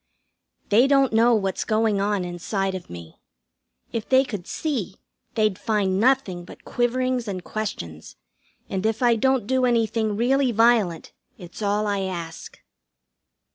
[0.69, 3.19] They don't know what's going on inside of me.
[3.91, 4.95] If they could see
[5.35, 8.15] they'd find nothing but quiverings and questions,
[8.67, 12.63] and if I don't do anything really violent it's all I ask.